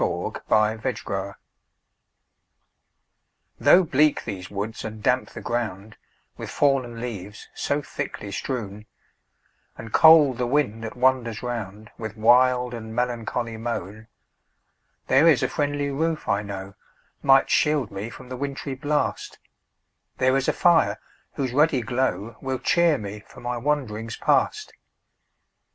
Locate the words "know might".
16.41-17.51